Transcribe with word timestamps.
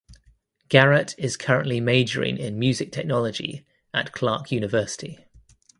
Garrett 0.67 1.13
is 1.19 1.37
currently 1.37 1.79
majoring 1.79 2.35
in 2.35 2.57
music 2.57 2.91
technology 2.91 3.63
at 3.93 4.11
Clark 4.11 4.51
University. 4.51 5.19